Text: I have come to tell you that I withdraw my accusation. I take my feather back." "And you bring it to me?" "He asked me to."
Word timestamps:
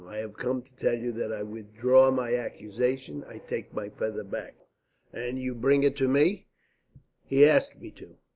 I 0.09 0.17
have 0.17 0.33
come 0.35 0.63
to 0.63 0.75
tell 0.77 0.97
you 0.97 1.11
that 1.11 1.31
I 1.31 1.43
withdraw 1.43 2.09
my 2.09 2.33
accusation. 2.33 3.23
I 3.27 3.37
take 3.37 3.71
my 3.71 3.89
feather 3.89 4.23
back." 4.23 4.55
"And 5.13 5.37
you 5.37 5.53
bring 5.53 5.83
it 5.83 5.95
to 5.97 6.07
me?" 6.07 6.47
"He 7.23 7.45
asked 7.47 7.79
me 7.79 7.91
to." 7.91 8.15